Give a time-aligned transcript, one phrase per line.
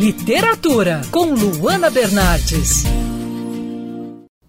[0.00, 2.84] Literatura, com Luana Bernardes.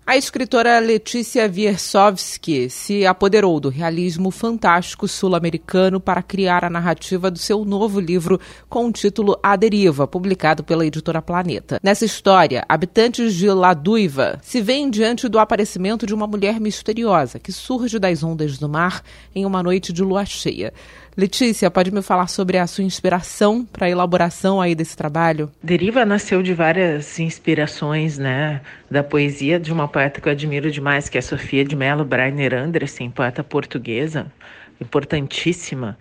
[0.07, 7.37] A escritora Letícia Wiersowski se apoderou do realismo fantástico sul-americano para criar a narrativa do
[7.37, 11.81] seu novo livro com o título A Deriva, publicado pela editora Planeta.
[11.83, 17.51] Nessa história, habitantes de Laduiva se veem diante do aparecimento de uma mulher misteriosa que
[17.51, 19.03] surge das ondas do mar
[19.35, 20.73] em uma noite de lua cheia.
[21.15, 25.51] Letícia, pode me falar sobre a sua inspiração para a elaboração aí desse trabalho?
[25.61, 31.09] Deriva nasceu de várias inspirações, né, da poesia de uma poeta que eu admiro demais,
[31.09, 34.31] que é Sofia de Mello Breiner Andersen, poeta portuguesa,
[34.79, 35.97] importantíssima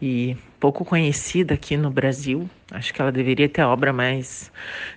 [0.00, 2.48] e pouco conhecida aqui no Brasil.
[2.70, 4.50] Acho que ela deveria ter a obra mais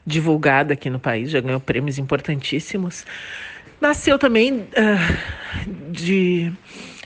[0.05, 3.05] divulgada aqui no país, já ganhou prêmios importantíssimos.
[3.81, 6.51] Nasceu também uh, de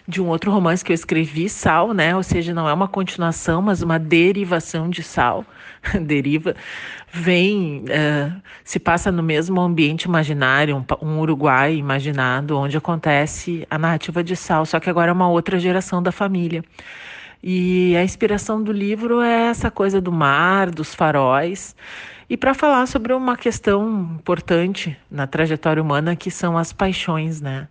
[0.08, 2.16] de um outro romance que eu escrevi, Sal, né?
[2.16, 5.46] Ou seja, não é uma continuação, mas uma derivação de Sal.
[6.02, 6.56] Deriva
[7.12, 13.78] vem, uh, se passa no mesmo ambiente imaginário, um, um, Uruguai imaginado, onde acontece a
[13.78, 16.64] narrativa de Sal, só que agora é uma outra geração da família.
[17.44, 21.76] E a inspiração do livro é essa coisa do mar, dos faróis,
[22.30, 27.68] e para falar sobre uma questão importante na trajetória humana que são as paixões, né?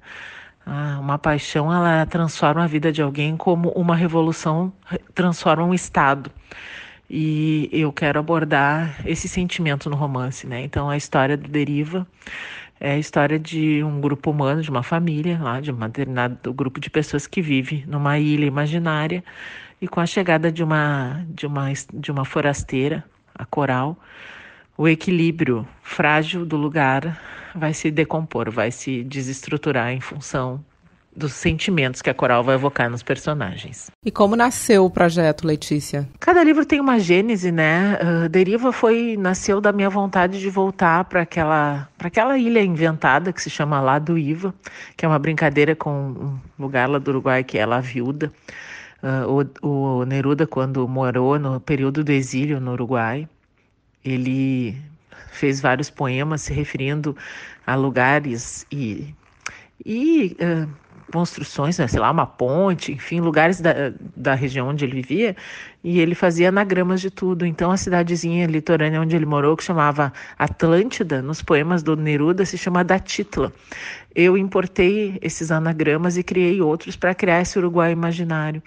[0.73, 4.73] Ah, uma paixão ela transforma a vida de alguém como uma revolução
[5.13, 6.31] transforma um estado.
[7.11, 10.63] E eu quero abordar esse sentimento no romance, né?
[10.63, 12.07] Então a história do Deriva
[12.79, 16.79] é a história de um grupo humano, de uma família, lá, de um determinado grupo
[16.79, 19.25] de pessoas que vive numa ilha imaginária
[19.83, 23.05] e com a chegada de uma de uma de uma forasteira,
[23.35, 23.99] a Coral,
[24.77, 27.19] o equilíbrio frágil do lugar
[27.55, 30.65] vai se decompor, vai se desestruturar em função
[31.15, 33.91] dos sentimentos que a coral vai evocar nos personagens.
[34.05, 36.09] E como nasceu o projeto, Letícia?
[36.21, 37.99] Cada livro tem uma gênese, né?
[38.01, 43.33] Uh, Deriva foi nasceu da minha vontade de voltar para aquela para aquela ilha inventada
[43.33, 44.55] que se chama Lá do Iva,
[44.97, 48.33] que é uma brincadeira com um lugar lá do Uruguai que é La Viuda.
[49.03, 53.27] Uh, o, o Neruda, quando morou no período do exílio no Uruguai,
[54.05, 54.77] ele
[55.31, 57.17] fez vários poemas se referindo
[57.67, 59.15] a lugares e,
[59.85, 60.69] e uh,
[61.11, 65.37] construções, né, sei lá, uma ponte, enfim, lugares da, da região onde ele vivia,
[65.83, 67.45] e ele fazia anagramas de tudo.
[67.45, 72.57] Então, a cidadezinha litorânea onde ele morou, que chamava Atlântida, nos poemas do Neruda, se
[72.57, 73.53] chama Datitla.
[74.15, 78.63] Eu importei esses anagramas e criei outros para criar esse Uruguai imaginário.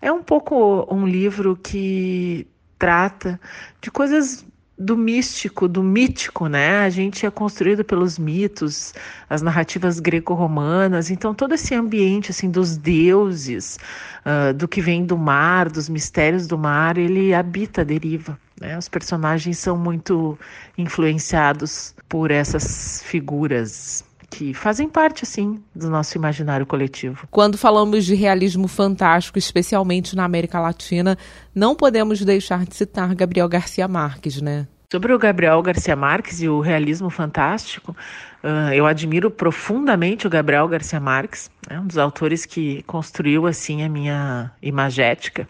[0.00, 2.46] É um pouco um livro que
[2.78, 3.38] trata
[3.80, 4.46] de coisas
[4.80, 6.78] do místico, do mítico, né?
[6.78, 8.94] A gente é construído pelos mitos,
[9.28, 13.78] as narrativas greco-romanas, então todo esse ambiente assim dos deuses,
[14.24, 18.38] uh, do que vem do mar, dos mistérios do mar, ele habita a deriva.
[18.58, 18.78] Né?
[18.78, 20.38] Os personagens são muito
[20.78, 27.26] influenciados por essas figuras que fazem parte, assim, do nosso imaginário coletivo.
[27.30, 31.18] Quando falamos de realismo fantástico, especialmente na América Latina,
[31.54, 34.68] não podemos deixar de citar Gabriel Garcia Marques, né?
[34.92, 37.94] Sobre o Gabriel Garcia Marques e o realismo fantástico,
[38.42, 43.84] uh, eu admiro profundamente o Gabriel Garcia Marques, é um dos autores que construiu assim
[43.84, 45.48] a minha imagética.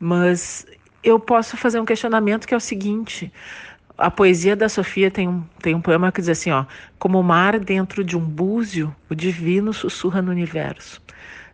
[0.00, 0.66] Mas
[1.02, 3.30] eu posso fazer um questionamento que é o seguinte:
[3.96, 6.64] a poesia da Sofia tem um, tem um poema que diz assim, ó,
[6.98, 11.00] como o mar dentro de um búzio, o divino sussurra no universo.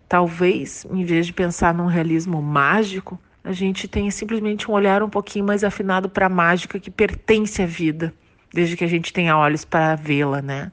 [0.08, 5.08] Talvez, em vez de pensar num realismo mágico, a gente tenha simplesmente um olhar um
[5.08, 8.12] pouquinho mais afinado para a mágica que pertence à vida,
[8.52, 10.72] desde que a gente tenha olhos para vê-la, né?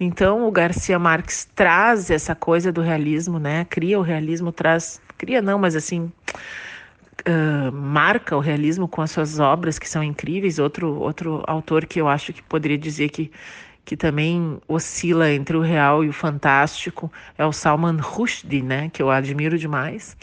[0.00, 3.66] Então, o Garcia Marques traz essa coisa do realismo, né?
[3.68, 6.10] Cria o realismo, traz, cria não, mas assim,
[7.26, 10.58] uh, marca o realismo com as suas obras que são incríveis.
[10.58, 13.30] Outro, outro autor que eu acho que poderia dizer que,
[13.84, 18.90] que também oscila entre o real e o fantástico é o Salman Rushdie, né?
[18.90, 20.16] Que eu admiro demais.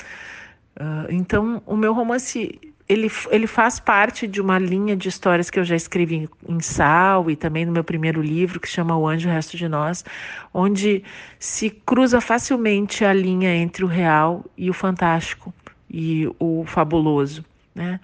[0.77, 5.59] Uh, então, o meu romance ele, ele faz parte de uma linha de histórias que
[5.59, 9.27] eu já escrevi em Sal e também no meu primeiro livro, que chama O Anjo
[9.27, 10.05] e o Resto de Nós,
[10.53, 11.03] onde
[11.39, 15.51] se cruza facilmente a linha entre o real e o fantástico
[15.95, 17.43] e o fabuloso,
[17.73, 17.99] né?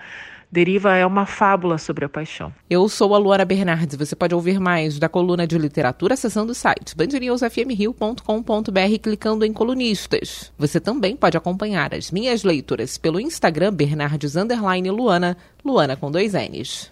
[0.49, 2.51] Deriva é uma fábula sobre a paixão.
[2.69, 3.95] Eu sou a Luara Bernardes.
[3.95, 10.51] Você pode ouvir mais da coluna de literatura acessando o site bandnewsfmrio.com.br clicando em colunistas.
[10.57, 14.35] Você também pode acompanhar as minhas leituras pelo Instagram Bernardes
[14.91, 16.91] Luana, Luana com dois N's.